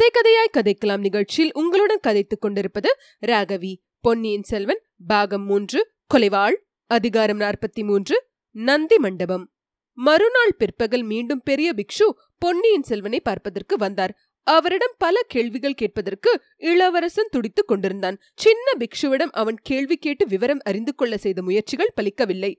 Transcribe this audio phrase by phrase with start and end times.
[0.00, 2.96] கதை கதையாய் கதைக்கலாம் நிகழ்ச்சியில் உங்களுடன் கதைத்துக் கொண்டிருப்பது
[3.26, 3.74] ராகவி.
[4.00, 6.56] பொன்னியின் செல்வன் பாகம் மூன்று கொலைவாள்
[6.86, 9.52] அதிகாரம் நாற்பத்தி மூன்று நந்தி மண்டபம்.
[9.92, 14.16] மறுநாள் பிற்பகல் மீண்டும் பெரிய பிக்ஷு பொன்னியின் செல்வனை பார்ப்பதற்கு வந்தார்.
[14.42, 18.18] அவரிடம் பல கேள்விகள் கேட்பதற்கு இளவரசன் துடித்துக் கொண்டிருந்தான்.
[18.34, 22.54] சின்ன பிக்ஷுவிடம் அவன் கேள்வி கேட்டு விவரம் அறிந்து கொள்ள செய்த முயற்சிகள் பலிக்கவில்லை.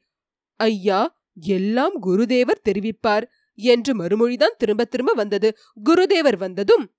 [0.55, 3.23] ஐயா எல்லாம் குருதேவர் தெரிவிப்பார்
[3.53, 5.57] என்று மறுமொழிதான் திரும்ப திரும்ப வந்தது.
[5.89, 6.91] குருதேவர் வந்ததும்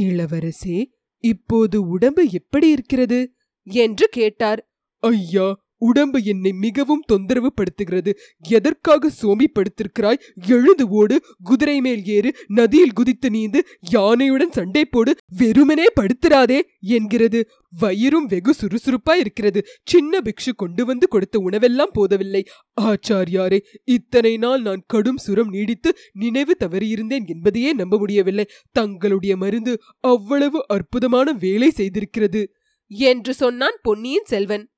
[0.00, 0.84] இளவரசே
[1.18, 3.32] இப்போது உடம்பு எப்படி இருக்கிறது?
[3.62, 4.70] என்று கேட்டார்.
[4.98, 8.12] ஐயா உடம்பு என்னை மிகவும் தொந்தரவு படுத்துகிறது
[8.48, 11.16] எதற்காக சோமி படுத்திருக்கிறாய் எழுந்து ஓடு.
[11.42, 12.34] குதிரை மேல் ஏறு.
[12.46, 13.60] நதியில் குதித்து நீந்து
[13.92, 15.14] யானையுடன் சண்டை போடு.
[15.38, 17.48] வெறுமனே படுத்துறாதே என்கிறது.
[17.80, 19.64] வயிறும் வெகு சுறுசுறுப்பா இருக்கிறது.
[19.84, 22.44] சின்ன பிக்ஷு கொண்டு வந்து கொடுத்த உணவெல்லாம் போதவில்லை.
[22.80, 28.46] ஆச்சாரியாரே இத்தனை நாள் நான் கடும் சுரம் நீடித்து நினைவு தவறியிருந்தேன் என்பதையே நம்ப முடியவில்லை.
[28.72, 32.44] தங்களுடைய மருந்து அவ்வளவு அற்புதமான வேலை செய்திருக்கிறது.
[32.86, 34.68] என்று சொன்னான் பொன்னியின் செல்வன்.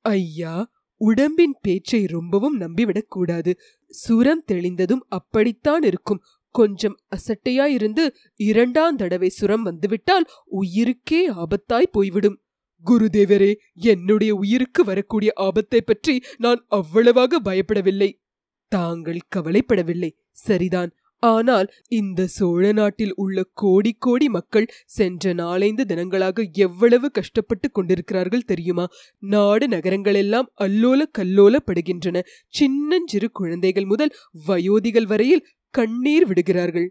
[0.00, 3.58] ஐயா உடம்பின் பேச்சை ரொம்பவும் நம்பிவிடக் கூடாது.
[3.88, 6.20] சுரம் தெளிந்ததும் அப்படித்தான் இருக்கும்.
[6.50, 10.24] கொஞ்சம் அசட்டையாயிருந்து இரண்டாம் தடவை சுரம் வந்துவிட்டால்
[10.60, 12.42] உயிருக்கே ஆபத்தாய் போய்விடும்.
[12.86, 18.22] குருதேவரே என்னுடைய உயிருக்கு வரக்கூடிய ஆபத்தை பற்றி நான் அவ்வளவாக பயப்படவில்லை.
[18.68, 20.10] தாங்கள் கவலைப்படவில்லை.
[20.30, 20.94] சரிதான்.
[21.22, 28.86] ஆனால் இந்த சோழ நாட்டில் உள்ள கோடி கோடி மக்கள் சென்ற நாலைந்து தினங்களாக எவ்வளவு கஷ்டப்பட்டு கொண்டிருக்கிறார்கள் தெரியுமா?
[29.22, 32.22] நாடு நகரங்களெல்லாம் அல்லோல கல்லோலப்படுகின்றன
[32.54, 34.14] சின்னஞ்சிறு குழந்தைகள் முதல்
[34.46, 36.88] வயோதிகள் வரையில் கண்ணீர் விடுகிறார்கள்.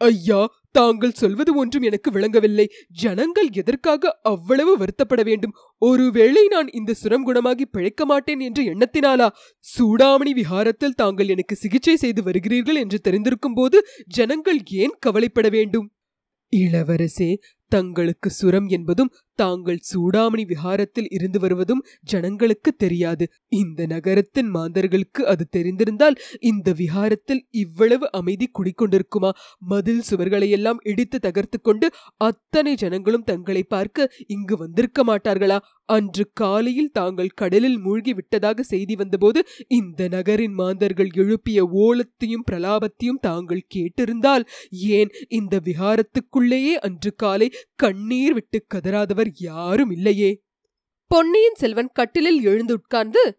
[0.00, 2.70] ஐயா தாங்கள் சொல்வது ஒன்றும் எனக்கு விளங்கவில்லை.
[2.88, 5.54] ஜனங்கள் எதற்காக அவ்வளவு வருத்தப்பட வேண்டும்?
[5.78, 9.28] ஒருவேளை நான் இந்த சுரம் குணமாகி பிழைக்க மாட்டேன் என்ற எண்ணத்தினாலா?
[9.64, 15.88] சூடாமணி விஹாரத்தில் தாங்கள் எனக்கு சிகிச்சை செய்து வருகிறீர்கள் என்று தெரிந்திருக்கும் போது ஜனங்கள் ஏன் கவலைப்பட வேண்டும்?
[16.56, 17.36] இளவரசே
[17.68, 23.24] தங்களுக்கு சுரம் என்பதும் தாங்கள் சூடாமணி விஹாரத்தில் இருந்து வருவதும் ஜனங்களுக்கு தெரியாது.
[23.48, 29.30] இந்த நகரத்தின் மாந்தர்களுக்கு அது தெரிந்திருந்தால் இந்த விஹாரத்தில் இவ்வளவு அமைதி குடிக்கொண்டிருக்குமா?
[29.58, 35.58] மதில் சுவர்களையெல்லாம் இடித்து தகர்த்து கொண்டு அத்தனை ஜனங்களும் தங்களை பார்க்க இங்கு வந்திருக்க மாட்டார்களா?
[35.88, 43.66] அன்று காலையில் தாங்கள் கடலில் மூழ்கி விட்டதாக செய்தி வந்தபோது இந்த நகரின் மாந்தர்கள் எழுப்பிய ஓலத்தையும் பிரலாபத்தையும் தாங்கள்
[43.74, 48.60] கேட்டிருந்தால் ஏன் இந்த விஹாரத்துக்குள்ளேயே அன்று காலை கண்ணீர் விட்டு
[49.24, 50.42] கதறாதவர் யாரும் இல்லையே.
[51.06, 53.38] பொன்னியின் செல்வன் கட்டிலில் எழுந்து உட்கார்ந்து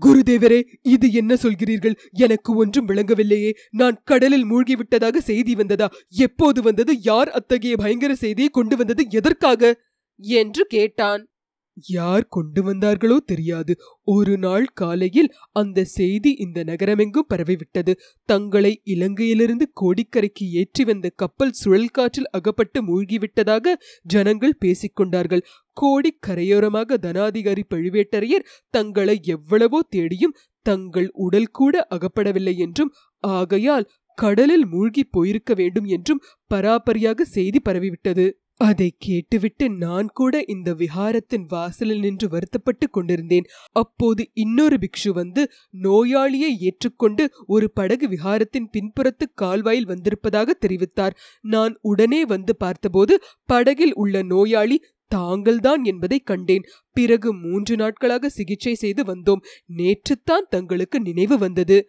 [0.00, 1.94] குருதேவரே இது என்ன சொல்கிறீர்கள்?
[2.10, 3.52] எனக்கு ஒன்றும் விளங்கவில்லையே.
[3.70, 5.90] நான் கடலில் மூழ்கிவிட்டதாக செய்தி வந்ததா?
[6.08, 7.00] எப்போது வந்தது?
[7.00, 9.06] யார் அத்தகைய பயங்கர செய்தியை கொண்டு வந்தது?
[9.08, 9.80] எதற்காக?
[10.16, 11.33] என்று கேட்டான்.
[11.76, 13.72] யார் கொண்டு வந்தார்களோ தெரியாது.
[14.04, 17.92] ஒரு நாள் காலையில் அந்த செய்தி இந்த நகரமெங்கும் பரவிவிட்டது.
[18.28, 23.74] தங்களை இலங்கையிலிருந்து கோடிக்கரைக்கு ஏற்றி வந்த கப்பல் சுழல் காற்றில் அகப்பட்டு மூழ்கிவிட்டதாக
[24.06, 25.44] ஜனங்கள் பேசிக்கொண்டார்கள்.
[25.76, 30.36] கோடிக்கரையோரமாக தனாதிகாரி பழுவேட்டரையர் தங்களை எவ்வளவோ தேடியும்
[30.66, 32.92] தங்கள் உடல் கூட அகப்படவில்லை என்றும்
[33.24, 38.26] ஆகையால் கடலில் மூழ்கி போயிருக்க வேண்டும் என்றும் பராபரியாக செய்தி பரவிவிட்டது.
[38.56, 43.44] அதை கேட்டுவிட்டு நான் கூட இந்த விஹாரத்தின் வாசலில் நின்று வருத்தப்பட்டு கொண்டிருந்தேன்.
[43.72, 45.50] அப்போது இன்னொரு பிக்ஷு வந்து
[45.82, 51.10] நோயாளியை ஏற்றுக்கொண்டு ஒரு படகு விஹாரத்தின் பின்புறத்து கால்வாயில் வந்திருப்பதாக தெரிவித்தார்.
[51.40, 56.62] நான் உடனே வந்து பார்த்தபோது படகில் உள்ள நோயாளி தாங்கள்தான் என்பதை கண்டேன்.
[56.92, 59.42] பிறகு மூன்று நாட்களாக சிகிச்சை செய்து வந்தோம்.
[59.76, 61.88] நேற்றுத்தான் தங்களுக்கு நினைவு வந்தது.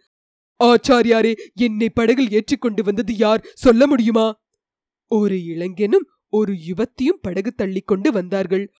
[0.64, 3.46] ஆச்சாரியாரே என்னை படகில் ஏற்றிக்கொண்டு வந்தது யார்?
[3.54, 4.44] சொல்ல முடியுமா?
[5.06, 8.72] ஒரு இளைஞனும் ஒரு யுவத்தியும் படகு தள்ளிக்கொண்டு வந்தார்கள்.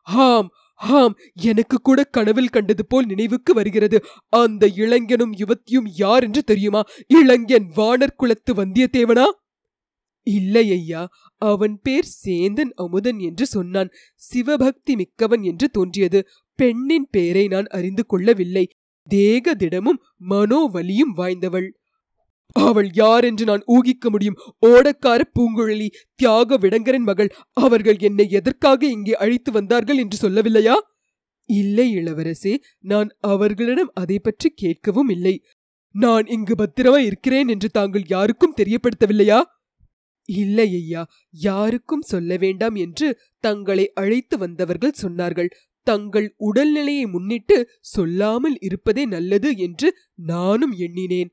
[0.00, 4.04] ஹாம் ஹாம் எனக்கு கூட கனவில் கண்டது போல் நினைவுக்கு வருகிறது.
[4.28, 6.82] அந்த இளைஞனும் யுவத்தியும் யார் என்று தெரியுமா?
[7.06, 9.24] இளைஞன் வானர் குலத்து வந்தியத்தேவனா?
[10.22, 13.88] இல்லை ஐயா அவன் பேர் சேந்தன் அமுதன் என்று சொன்னான்.
[14.14, 16.28] சிவபக்தி மிக்கவன் என்று தோன்றியது.
[16.54, 18.68] பெண்ணின் பெயரை நான் அறிந்து கொள்ளவில்லை.
[19.08, 21.81] தேக திடமும் மனோவலியும் வாய்ந்தவள்.
[22.56, 24.38] அவள் யார் என்று நான் ஊகிக்க முடியும்.
[24.66, 30.76] ஓடக்கார பூங்குழலி தியாக விடங்கரின் மகள் அவர்கள் என்னை எதற்காக இங்கே அழைத்து வந்தார்கள் என்று சொல்லவில்லையா?
[31.46, 35.34] இல்லை இளவரசே நான் அவர்களிடம் அதை பற்றி கேட்கவும் இல்லை.
[35.94, 39.40] நான் இங்கு பத்திரமா இருக்கிறேன் என்று தாங்கள் யாருக்கும் தெரியப்படுத்தவில்லையா?
[40.24, 45.50] இல்லை ஐயா யாருக்கும் சொல்ல வேண்டாம் என்று தங்களை அழைத்து வந்தவர்கள் சொன்னார்கள்.
[45.82, 51.30] தங்கள் உடல்நிலையை முன்னிட்டு சொல்லாமல் இருப்பதே நல்லது என்று நானும் எண்ணினேன்.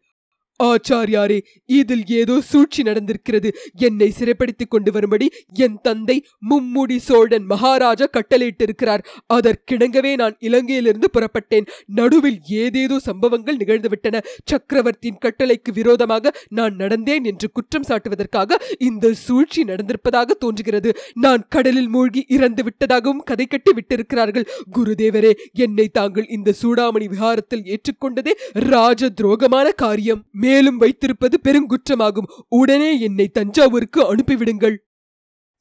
[0.64, 3.50] ஆச்சாரியாரே இதில் ஏதோ சூழ்ச்சி நடந்திருக்கிறது.
[3.74, 9.04] என்னை சிறைப்படுத்திக் கொண்டு வரும்படி என் தந்தை மும்முடி சோழன் மகாராஜா கட்டளையிட்டிருக்கிறார்.
[9.34, 11.68] அதற்கிணங்கவே நான் இலங்கையிலிருந்து புறப்பட்டேன்.
[11.86, 14.22] நடுவில் ஏதேதோ சம்பவங்கள் நிகழ்ந்துவிட்டன.
[14.46, 20.96] சக்கரவர்த்தியின் கட்டளைக்கு விரோதமாக நான் நடந்தேன் என்று குற்றம் சாட்டுவதற்காக இந்த சூழ்ச்சி நடந்திருப்பதாக தோன்றுகிறது.
[21.14, 24.48] நான் கடலில் மூழ்கி இறந்து விட்டதாகவும் கதை கட்டி விட்டிருக்கிறார்கள்.
[24.78, 30.24] குருதேவரே என்னை தாங்கள் இந்த சூடாமணி விஹாரத்தில் ஏற்றுக்கொண்டதே ராஜ துரோகமான காரியம்.
[30.50, 32.30] மேலும் வைத்திருப்பது பெருங்குற்றமாகும்
[32.60, 34.78] உடனே என்னை தஞ்சாவூருக்கு அனுப்பிவிடுங்கள்.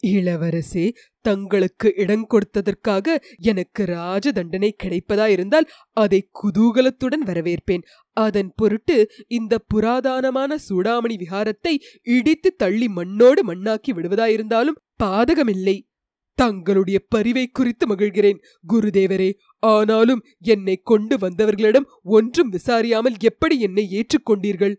[0.02, 0.84] இளவரசே
[1.24, 7.84] தங்களுக்கு இடம் கொடுத்ததற்காக எனக்கு ராஜ தண்டனை கிடைப்பதா இருந்தால் அதை குதூகலத்துடன் வரவேற்பேன்.
[8.16, 8.96] அதன் பொருட்டு
[9.28, 15.76] இந்த புராதனமான சூடாமணி விஹாரத்தை இடித்து தள்ளி மண்ணோடு மண்ணாக்கி விடுவதாயிருந்தாலும் பாதகமில்லை.
[16.38, 18.42] தங்களுடைய பரிவை குறித்து மகிழ்கிறேன்.
[18.68, 24.76] குருதேவரே ஆனாலும் என்னை கொண்டு வந்தவர்களிடம் ஒன்றும் விசாரியாமல் எப்படி என்னை ஏற்றுக்கொண்டீர்கள்?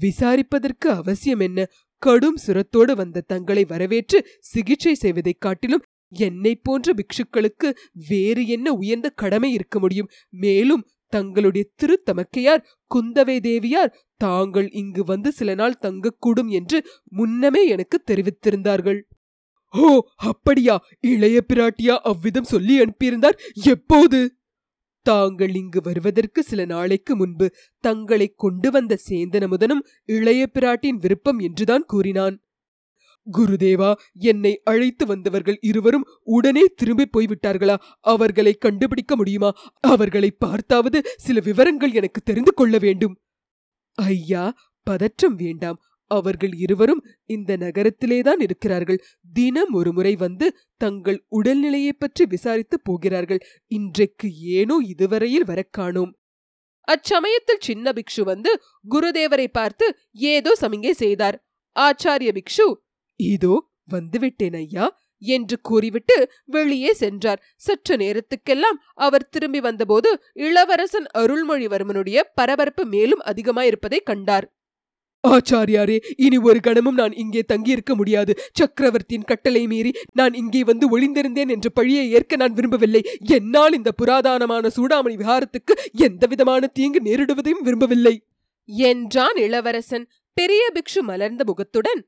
[0.00, 1.66] விசாரிப்பதற்கு அவசியம் என்ன?
[1.98, 7.72] கடும் சுரத்தோடு வந்த தங்களை வரவேற்று சிகிச்சை செய்வதைக் காட்டிலும் என்னை போன்ற பிக்ஷுக்களுக்கு
[8.08, 10.08] வேறு என்ன உயர்ந்த கடமை இருக்க முடியும்?
[10.28, 12.64] மேலும் தங்களுடைய திருத்தமக்கையார்
[12.94, 19.00] குந்தவை தேவியார் தாங்கள் இங்கு வந்து சில நாள் தங்கக்கூடும் என்று முன்னமே எனக்கு தெரிவித்திருந்தார்கள்.
[19.74, 20.84] ஓ அப்படியா?
[21.00, 23.38] இளைய பிராட்டியா அவ்விதம் சொல்லி அனுப்பியிருந்தார்?
[23.64, 24.36] எப்போது?
[25.06, 27.46] தாங்கள் இங்கு வருவதற்கு சில நாளைக்கு முன்பு
[27.80, 32.36] தங்களை கொண்டு வந்த சேந்தனமுதனும் இளைய பிராட்டின் விருப்பம் என்றுதான் கூறினான்.
[33.38, 37.76] குருதேவா என்னை அழைத்து வந்தவர்கள் இருவரும் உடனே திரும்பி போய்விட்டார்களா?
[38.00, 39.50] அவர்களை கண்டுபிடிக்க முடியுமா?
[39.80, 43.20] அவர்களை பார்த்தாவது சில விவரங்கள் எனக்கு தெரிந்து கொள்ள வேண்டும்.
[43.94, 44.44] ஐயா
[44.82, 45.78] பதற்றம் வேண்டாம்.
[46.08, 49.02] அவர்கள் இருவரும் இந்த நகரத்திலேதான் இருக்கிறார்கள்.
[49.32, 53.38] தினம் ஒரு முறை வந்து தங்கள் உடல்நிலையைப் பற்றி விசாரித்து போகிறார்கள்.
[53.66, 56.18] இன்றைக்கு ஏனோ இதுவரையில் வரக் காணோம்.
[56.88, 58.60] அச்சமயத்தில் சின்ன பிக்ஷு வந்து
[58.90, 61.46] குருதேவரை பார்த்து ஏதோ சமிங்கை செய்தார்.
[61.80, 62.74] ஆச்சாரிய பிக்ஷு
[63.16, 67.42] இதோ வந்துவிட்டேன் ஐயா என்று கூறிவிட்டு வெளியே சென்றார்.
[67.56, 74.57] சற்று நேரத்துக்கெல்லாம் அவர் திரும்பி வந்தபோது இளவரசன் அருள்மொழிவர்மனுடைய பரபரப்பு மேலும் அதிகமாயிருப்பதைக் கண்டார்.
[75.26, 78.38] ஆச்சாரியாரே இனி ஒரு கணமும் நான் இங்கே தங்கியிருக்க முடியாது.
[78.52, 83.02] சக்கரவர்த்தியின் கட்டளை மீறி நான் இங்கே வந்து ஒளிந்திருந்தேன் என்ற பழியை ஏற்க நான் விரும்பவில்லை.
[83.20, 88.22] என்னால் இந்த புராதனமான சூடாமணி விஹாரத்துக்கு எந்தவிதமான தீங்கு நேரிடுவதையும் விரும்பவில்லை.
[88.68, 90.08] என்றான் இளவரசன்.
[90.34, 92.00] பெரிய பிக்ஷு மலர்ந்த முகத்துடன்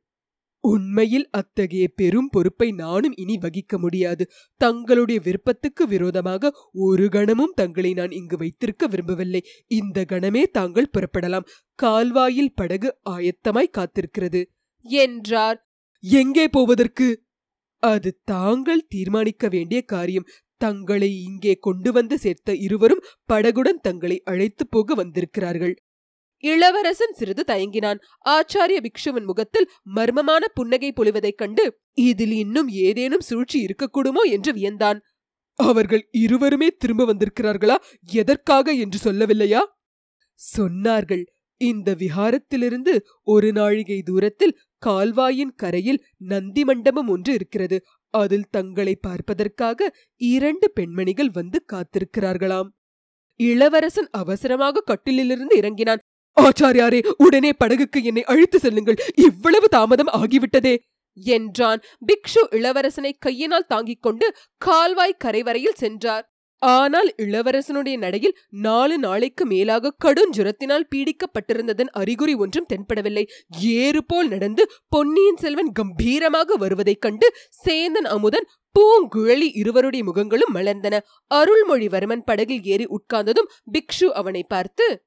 [0.60, 4.30] உண்மையில் அத்தகைய பெரும் பொறுப்பை நானும் இனி வகிக்க முடியாது.
[4.56, 9.44] தங்களுடைய விருப்பத்துக்கு விரோதமாக ஒரு கணமும் தங்களை நான் இங்கு வைத்திருக்க விரும்பவில்லை.
[9.66, 11.46] இந்த கணமே தாங்கள் புறப்படலாம்.
[11.74, 14.44] கால்வாயில் படகு ஆயத்தமாய் காத்திருக்கிறது.
[14.82, 15.70] என்றார்.
[16.00, 17.22] எங்கே போவதற்கு?
[17.78, 20.26] அது தாங்கள் தீர்மானிக்க வேண்டிய காரியம்.
[20.56, 23.02] தங்களை இங்கே கொண்டு வந்து சேர்த்த இருவரும்
[23.32, 25.82] படகுடன் தங்களை அழைத்துப் போக வந்திருக்கிறார்கள்.
[26.40, 27.98] இளவரசன் சிறிது தயங்கினான்.
[28.24, 34.22] ஆச்சாரிய பிக்ஷுவின் முகத்தில் மர்மமான புன்னகை பொழிவதைக் கண்டு இதில் இன்னும் ஏதேனும் சூழ்ச்சி இருக்கக்கூடுமோ?
[34.24, 35.00] என்று வியந்தான்.
[35.54, 37.76] அவர்கள் இருவருமே திரும்ப வந்திருக்கிறார்களா?
[38.12, 38.72] எதற்காக?
[38.72, 39.60] என்று சொல்லவில்லையா?
[40.56, 41.24] சொன்னார்கள்
[41.56, 47.84] இந்த விஹாரத்திலிருந்து ஒரு நாழிகை தூரத்தில் கால்வாயின் கரையில் நந்தி மண்டபம் ஒன்று இருக்கிறது.
[48.10, 52.68] அதில் தங்களை பார்ப்பதற்காக இரண்டு பெண்மணிகள் வந்து காத்திருக்கிறார்களாம்.
[53.36, 55.98] இளவரசன் அவசரமாக கட்டிலிலிருந்து இறங்கினான்.
[56.36, 58.96] ஆச்சாரியாரே உடனே படகுக்கு என்னை அழைத்து செல்லுங்கள்.
[59.14, 60.78] இவ்வளவு தாமதம் ஆகிவிட்டதே.
[61.14, 61.80] என்றான்.
[62.06, 66.24] பிக்ஷு இளவரசனை கையினால் தாங்கிக் கொண்டு கால்வாய் கரை வரையில் சென்றார்.
[66.58, 73.26] ஆனால் இளவரசனுடைய நடையில் நாலு நாளைக்கு மேலாக கடுஞ்சுரத்தினால் பீடிக்கப்பட்டிருந்ததன் அறிகுறி ஒன்றும் தென்படவில்லை.
[73.58, 77.32] ஏறு போல் நடந்து பொன்னியின் செல்வன் கம்பீரமாக வருவதைக் கண்டு
[77.64, 80.98] சேந்தன் அமுதன் பூங்குழலி இருவருடைய முகங்களும் மலர்ந்தன.
[81.34, 85.02] அருள்மொழிவர்மன் படகில் ஏறி உட்கார்ந்ததும் பிக்ஷு அவனை பார்த்து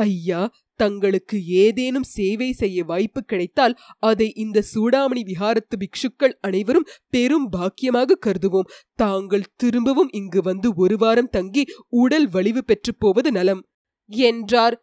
[0.00, 0.40] ஐயா
[0.80, 8.70] தங்களுக்கு ஏதேனும் சேவை செய்ய வாய்ப்பு கிடைத்தால் அதை இந்த சூடாமணி விஹாரத்து பிக்ஷுக்கள் அனைவரும் பெரும் பாக்கியமாக கருதுவோம்.
[8.94, 13.62] தாங்கள் திரும்பவும் இங்கு வந்து ஒரு வாரம் தங்கி உடல் வலிவு பெற்றுப் போவது நலம்.
[14.10, 14.76] என்றார்.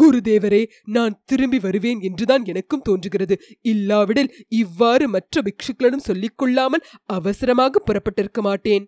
[0.00, 3.34] குருதேவரே நான் திரும்பி வருவேன் என்றுதான் எனக்கும் தோன்றுகிறது.
[3.62, 8.84] இல்லாவிடில் இவ்வாறு மற்ற பிக்ஷுக்களிடம் சொல்லிக் கொள்ளாமல் அவசரமாக புறப்பட்டிருக்க மாட்டேன்.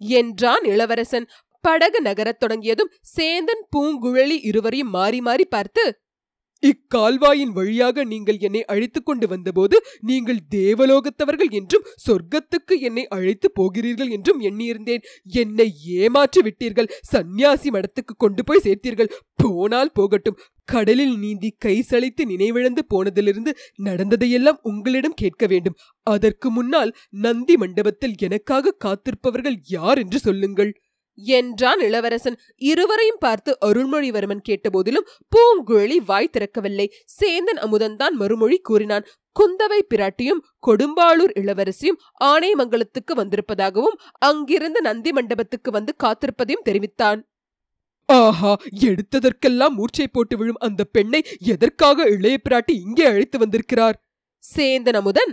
[0.00, 1.26] என்றான் இளவரசன்.
[1.66, 5.84] படகு நகரத் தொடங்கியதும் சேந்தன் பூங்குழலி இருவரையும் மாறி மாறி பார்த்து
[6.62, 14.40] இக்கால்வாயின் வழியாக நீங்கள் என்னை அழைத்துக் கொண்டு வந்தபோது நீங்கள் தேவலோகத்தவர்கள் என்றும் சொர்க்கத்துக்கு என்னை அழைத்து போகிறீர்கள் என்றும்
[14.40, 15.02] எண்ணியிருந்தேன்.
[15.24, 16.90] என்னை ஏமாற்றி விட்டீர்கள்.
[17.02, 19.12] சந்நியாசி மடத்துக்கு கொண்டு போய் சேர்த்தீர்கள்.
[19.34, 20.38] போனால் போகட்டும்.
[20.64, 25.78] கடலில் நீந்தி கை சளைத்து நினைவிழந்து போனதிலிருந்து நடந்ததையெல்லாம் உங்களிடம் கேட்க வேண்டும்.
[26.06, 30.72] அதற்கு முன்னால் நந்தி மண்டபத்தில் எனக்காக காத்திருப்பவர்கள் யார் என்று சொல்லுங்கள்.
[31.18, 32.38] என்றான் இளவரசன்.
[32.56, 35.06] இருவரையும் பார்த்து அருள்மொழிவர்மன் கேட்டபோதிலும்
[35.36, 36.86] பூங்குழலி வாய் திறக்கவில்லை.
[37.20, 39.06] சேந்தன் அமுதன்தான் மறுமொழி கூறினான்.
[39.36, 47.20] குந்தவை பிராட்டியும் கொடும்பாளூர் இளவரசியும் ஆனைமங்கலத்துக்கு வந்திருப்பதாகவும் அங்கிருந்து நந்தி மண்டபத்துக்கு வந்து காத்திருப்பதையும் தெரிவித்தான்.
[48.08, 53.96] ஆஹா எடுத்ததற்கெல்லாம் மூர்ச்சை போட்டு விழும் அந்த பெண்ணை எதற்காக இளைய பிராட்டி இங்கே அழைத்து வந்திருக்கிறார்?
[54.44, 55.32] சேந்தன் அமுதன்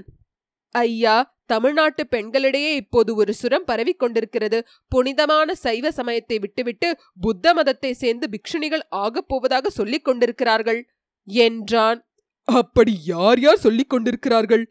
[0.75, 1.15] ஐயா
[1.53, 4.59] தமிழ்நாட்டு பெண்களிடையே இப்போது ஒரு சுரம் பரவிக் கொண்டிருக்கிறது.
[4.91, 6.89] புனிதமான சைவ சமயத்தை விட்டுவிட்டு
[7.21, 10.81] புத்த மதத்தை சேர்ந்து பிக்ஷுணிகள் ஆகப் போவதாக சொல்லிக் கொண்டிருக்கிறார்கள்.
[11.27, 11.99] என்றான்.
[12.47, 14.63] அப்படி யார் யார் சொல்லிக் கொண்டிருக்கிறார்கள்?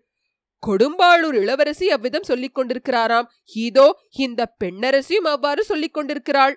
[0.63, 3.29] கொடும்பாளூர் இளவரசி அவ்விதம் சொல்லிக் கொண்டிருக்கிறாராம்.
[3.67, 3.87] இதோ
[4.17, 6.55] இந்த பெண்ணரசியும் அவ்வாறு சொல்லிக் கொண்டிருக்கிறாள்.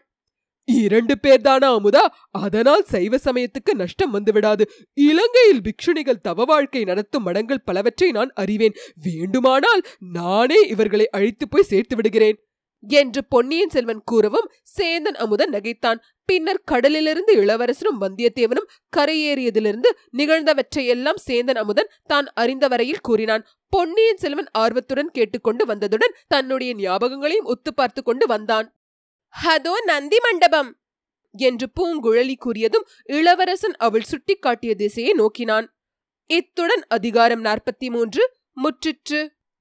[0.67, 2.03] இரண்டு பேர்தானா அமுதா?
[2.31, 4.61] அதனால் சைவ சமயத்துக்கு நஷ்டம் வந்துவிடாது.
[4.93, 8.75] இலங்கையில் பிக்ஷுணிகள் தவ வாழ்க்கை நடத்தும் மடங்கள் பலவற்றை நான் அறிவேன்.
[9.03, 12.39] வேண்டுமானால் நானே இவர்களை அழித்து போய் சேர்த்து விடுகிறேன்.
[12.83, 15.99] என்று பொன்னியின் செல்வன் கூறவும் சேந்தன் அமுதன் நகைத்தான்.
[16.25, 23.45] பின்னர் கடலிலிருந்து இளவரசரும் வந்தியத்தேவனும் கரையேறியதிலிருந்து நிகழ்ந்தவற்றையெல்லாம் சேந்தன் அமுதன் தான் அறிந்த வரையில் கூறினான்.
[23.69, 28.69] பொன்னியின் செல்வன் ஆர்வத்துடன் கேட்டுக்கொண்டு வந்ததுடன் தன்னுடைய ஞாபகங்களையும் ஒத்து பார்த்து கொண்டு வந்தான்.
[29.43, 30.79] அதோ நந்தி மண்டபம்
[31.31, 35.75] என்று பூங்குழலி கூறியதும் இளவரசன் அவள் சுட்டிக்காட்டிய திசையை நோக்கினான்.
[36.25, 39.34] இத்துடன் அதிகாரம் நாற்பத்தி மூன்று முற்றிற்று.